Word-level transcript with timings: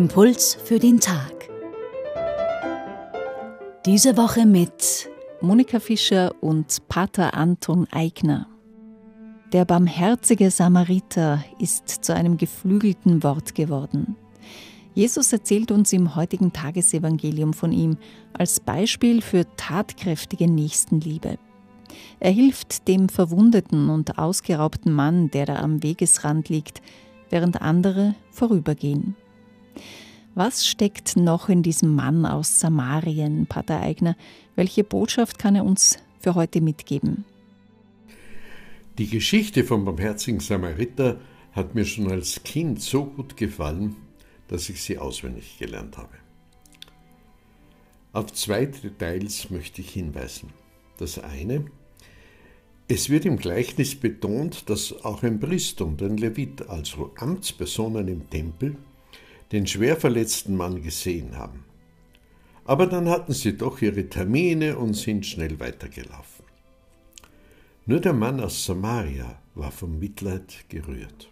Impuls 0.00 0.56
für 0.64 0.78
den 0.78 0.98
Tag. 0.98 1.50
Diese 3.84 4.16
Woche 4.16 4.46
mit 4.46 5.10
Monika 5.42 5.78
Fischer 5.78 6.32
und 6.40 6.88
Pater 6.88 7.34
Anton 7.34 7.86
Eigner. 7.90 8.46
Der 9.52 9.66
barmherzige 9.66 10.50
Samariter 10.50 11.44
ist 11.58 12.02
zu 12.02 12.14
einem 12.14 12.38
geflügelten 12.38 13.22
Wort 13.22 13.54
geworden. 13.54 14.16
Jesus 14.94 15.34
erzählt 15.34 15.70
uns 15.70 15.92
im 15.92 16.16
heutigen 16.16 16.50
Tagesevangelium 16.54 17.52
von 17.52 17.70
ihm 17.70 17.98
als 18.32 18.58
Beispiel 18.58 19.20
für 19.20 19.44
tatkräftige 19.56 20.50
Nächstenliebe. 20.50 21.36
Er 22.20 22.30
hilft 22.30 22.88
dem 22.88 23.10
verwundeten 23.10 23.90
und 23.90 24.16
ausgeraubten 24.16 24.94
Mann, 24.94 25.30
der 25.30 25.44
da 25.44 25.56
am 25.56 25.82
Wegesrand 25.82 26.48
liegt, 26.48 26.80
während 27.28 27.60
andere 27.60 28.14
vorübergehen. 28.30 29.14
Was 30.34 30.66
steckt 30.66 31.16
noch 31.16 31.48
in 31.48 31.62
diesem 31.62 31.94
Mann 31.94 32.24
aus 32.24 32.60
Samarien, 32.60 33.46
Pater 33.46 33.80
Eigner? 33.80 34.16
Welche 34.56 34.84
Botschaft 34.84 35.38
kann 35.38 35.56
er 35.56 35.64
uns 35.64 35.98
für 36.20 36.34
heute 36.34 36.60
mitgeben? 36.60 37.24
Die 38.98 39.08
Geschichte 39.08 39.64
vom 39.64 39.84
barmherzigen 39.84 40.40
Samariter 40.40 41.18
hat 41.52 41.74
mir 41.74 41.84
schon 41.84 42.10
als 42.10 42.42
Kind 42.44 42.80
so 42.80 43.06
gut 43.06 43.36
gefallen, 43.36 43.96
dass 44.48 44.68
ich 44.68 44.82
sie 44.82 44.98
auswendig 44.98 45.58
gelernt 45.58 45.96
habe. 45.96 46.14
Auf 48.12 48.32
zwei 48.32 48.66
Details 48.66 49.50
möchte 49.50 49.80
ich 49.80 49.90
hinweisen. 49.90 50.50
Das 50.98 51.18
eine, 51.18 51.64
es 52.88 53.08
wird 53.08 53.24
im 53.24 53.36
Gleichnis 53.36 53.94
betont, 53.94 54.68
dass 54.68 55.04
auch 55.04 55.22
ein 55.22 55.38
Priester 55.38 55.86
und 55.86 56.02
ein 56.02 56.16
Levit, 56.16 56.68
also 56.68 57.12
Amtspersonen 57.16 58.08
im 58.08 58.28
Tempel, 58.28 58.76
den 59.52 59.66
schwer 59.66 59.96
verletzten 59.96 60.56
Mann 60.56 60.82
gesehen 60.82 61.36
haben. 61.36 61.64
Aber 62.64 62.86
dann 62.86 63.08
hatten 63.08 63.32
sie 63.32 63.56
doch 63.56 63.82
ihre 63.82 64.08
Termine 64.08 64.78
und 64.78 64.94
sind 64.94 65.26
schnell 65.26 65.58
weitergelaufen. 65.58 66.44
Nur 67.86 68.00
der 68.00 68.12
Mann 68.12 68.40
aus 68.40 68.64
Samaria 68.64 69.40
war 69.54 69.72
vom 69.72 69.98
Mitleid 69.98 70.66
gerührt. 70.68 71.30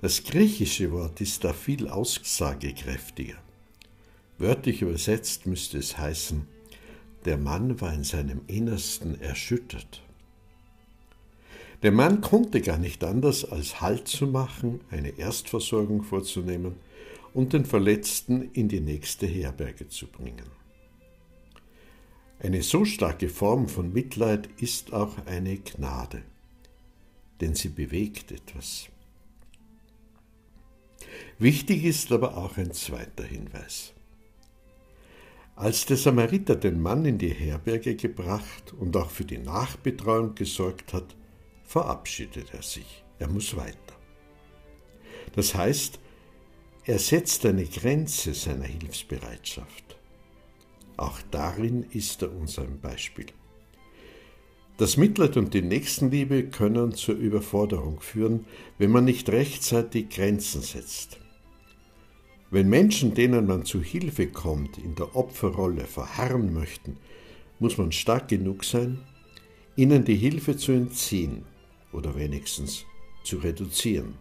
Das 0.00 0.24
griechische 0.24 0.90
Wort 0.92 1.20
ist 1.20 1.44
da 1.44 1.52
viel 1.52 1.86
aussagekräftiger. 1.88 3.36
Wörtlich 4.38 4.80
übersetzt 4.82 5.46
müsste 5.46 5.78
es 5.78 5.98
heißen, 5.98 6.46
der 7.26 7.36
Mann 7.36 7.80
war 7.80 7.92
in 7.92 8.04
seinem 8.04 8.40
Innersten 8.46 9.20
erschüttert. 9.20 10.02
Der 11.82 11.92
Mann 11.92 12.20
konnte 12.20 12.60
gar 12.60 12.76
nicht 12.76 13.02
anders, 13.04 13.44
als 13.44 13.80
Halt 13.80 14.06
zu 14.06 14.26
machen, 14.26 14.80
eine 14.90 15.18
Erstversorgung 15.18 16.02
vorzunehmen 16.02 16.76
und 17.32 17.54
den 17.54 17.64
Verletzten 17.64 18.50
in 18.52 18.68
die 18.68 18.80
nächste 18.80 19.26
Herberge 19.26 19.88
zu 19.88 20.06
bringen. 20.06 20.44
Eine 22.38 22.62
so 22.62 22.84
starke 22.84 23.28
Form 23.28 23.68
von 23.68 23.92
Mitleid 23.92 24.48
ist 24.58 24.92
auch 24.92 25.26
eine 25.26 25.56
Gnade, 25.56 26.22
denn 27.40 27.54
sie 27.54 27.68
bewegt 27.68 28.32
etwas. 28.32 28.88
Wichtig 31.38 31.84
ist 31.84 32.12
aber 32.12 32.36
auch 32.36 32.58
ein 32.58 32.72
zweiter 32.72 33.24
Hinweis. 33.24 33.94
Als 35.56 35.86
der 35.86 35.96
Samariter 35.96 36.56
den 36.56 36.80
Mann 36.80 37.04
in 37.04 37.18
die 37.18 37.32
Herberge 37.32 37.94
gebracht 37.96 38.74
und 38.78 38.96
auch 38.96 39.10
für 39.10 39.24
die 39.24 39.38
Nachbetreuung 39.38 40.34
gesorgt 40.34 40.92
hat, 40.92 41.16
verabschiedet 41.70 42.52
er 42.52 42.62
sich. 42.62 43.04
Er 43.20 43.28
muss 43.28 43.56
weiter. 43.56 43.94
Das 45.36 45.54
heißt, 45.54 46.00
er 46.84 46.98
setzt 46.98 47.46
eine 47.46 47.64
Grenze 47.64 48.34
seiner 48.34 48.64
Hilfsbereitschaft. 48.64 49.96
Auch 50.96 51.20
darin 51.30 51.86
ist 51.92 52.22
er 52.22 52.34
uns 52.34 52.58
ein 52.58 52.80
Beispiel. 52.80 53.26
Das 54.78 54.96
Mitleid 54.96 55.36
und 55.36 55.54
die 55.54 55.62
Nächstenliebe 55.62 56.48
können 56.48 56.92
zur 56.92 57.14
Überforderung 57.14 58.00
führen, 58.00 58.46
wenn 58.78 58.90
man 58.90 59.04
nicht 59.04 59.28
rechtzeitig 59.28 60.08
Grenzen 60.08 60.62
setzt. 60.62 61.20
Wenn 62.50 62.68
Menschen, 62.68 63.14
denen 63.14 63.46
man 63.46 63.64
zu 63.64 63.80
Hilfe 63.80 64.26
kommt, 64.26 64.76
in 64.76 64.96
der 64.96 65.14
Opferrolle 65.14 65.84
verharren 65.84 66.52
möchten, 66.52 66.96
muss 67.60 67.78
man 67.78 67.92
stark 67.92 68.26
genug 68.26 68.64
sein, 68.64 68.98
ihnen 69.76 70.04
die 70.04 70.16
Hilfe 70.16 70.56
zu 70.56 70.72
entziehen 70.72 71.44
oder 71.92 72.16
wenigstens 72.16 72.84
zu 73.24 73.38
reduzieren, 73.38 74.14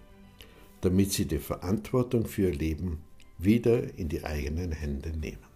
damit 0.82 1.14
sie 1.14 1.26
die 1.26 1.40
Verantwortung 1.40 2.26
für 2.26 2.50
ihr 2.50 2.56
Leben 2.56 3.02
wieder 3.38 3.98
in 3.98 4.10
die 4.10 4.24
eigenen 4.24 4.72
Hände 4.72 5.10
nehmen. 5.18 5.50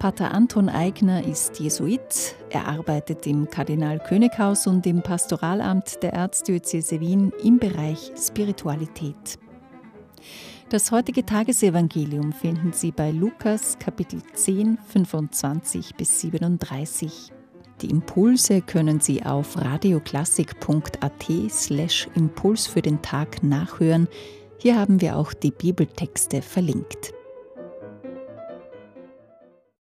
Pater 0.00 0.32
Anton 0.32 0.70
Eigner 0.70 1.26
ist 1.26 1.60
Jesuit. 1.60 2.34
Er 2.48 2.66
arbeitet 2.66 3.26
im 3.26 3.50
Kardinal-König-Haus 3.50 4.66
und 4.66 4.86
im 4.86 5.02
Pastoralamt 5.02 6.02
der 6.02 6.14
Erzdiözese 6.14 7.00
Wien 7.00 7.34
im 7.44 7.58
Bereich 7.58 8.10
Spiritualität. 8.16 9.38
Das 10.70 10.92
heutige 10.92 11.26
Tagesevangelium 11.26 12.32
finden 12.32 12.72
Sie 12.72 12.92
bei 12.92 13.10
Lukas 13.10 13.76
Kapitel 13.80 14.22
10, 14.34 14.78
25 14.78 15.96
bis 15.96 16.20
37. 16.20 17.32
Die 17.82 17.90
Impulse 17.90 18.62
können 18.62 19.00
Sie 19.00 19.24
auf 19.24 19.56
radioklassik.at 19.56 21.50
slash 21.50 22.06
Impuls 22.14 22.68
für 22.68 22.82
den 22.82 23.02
Tag 23.02 23.42
nachhören. 23.42 24.06
Hier 24.58 24.78
haben 24.78 25.00
wir 25.00 25.16
auch 25.16 25.32
die 25.32 25.50
Bibeltexte 25.50 26.40
verlinkt. 26.40 27.14